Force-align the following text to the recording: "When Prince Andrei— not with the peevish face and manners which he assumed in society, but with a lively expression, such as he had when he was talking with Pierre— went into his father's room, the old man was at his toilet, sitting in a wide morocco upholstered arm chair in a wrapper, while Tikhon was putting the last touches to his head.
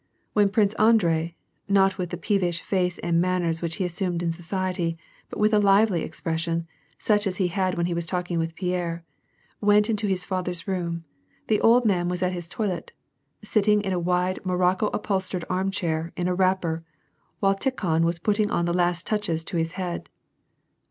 "When 0.33 0.49
Prince 0.49 0.73
Andrei— 0.79 1.35
not 1.79 1.99
with 1.99 2.09
the 2.09 2.17
peevish 2.17 2.63
face 2.63 2.97
and 3.03 3.21
manners 3.21 3.61
which 3.61 3.75
he 3.75 3.85
assumed 3.85 4.23
in 4.23 4.33
society, 4.33 4.97
but 5.29 5.37
with 5.37 5.53
a 5.53 5.59
lively 5.59 6.01
expression, 6.01 6.65
such 6.97 7.27
as 7.27 7.37
he 7.37 7.49
had 7.49 7.75
when 7.77 7.85
he 7.85 7.93
was 7.93 8.07
talking 8.07 8.39
with 8.39 8.55
Pierre— 8.55 9.03
went 9.71 9.91
into 9.91 10.07
his 10.07 10.25
father's 10.25 10.67
room, 10.67 11.05
the 11.49 11.61
old 11.61 11.85
man 11.85 12.09
was 12.09 12.23
at 12.23 12.33
his 12.33 12.47
toilet, 12.47 12.93
sitting 13.43 13.81
in 13.83 13.93
a 13.93 13.99
wide 13.99 14.39
morocco 14.43 14.87
upholstered 14.87 15.45
arm 15.51 15.69
chair 15.69 16.11
in 16.17 16.27
a 16.27 16.33
wrapper, 16.33 16.83
while 17.39 17.53
Tikhon 17.53 18.03
was 18.03 18.17
putting 18.17 18.47
the 18.47 18.73
last 18.73 19.05
touches 19.05 19.43
to 19.43 19.57
his 19.57 19.73
head. 19.73 20.09